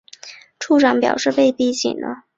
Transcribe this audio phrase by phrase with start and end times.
[0.59, 2.23] 处长表示被逼紧了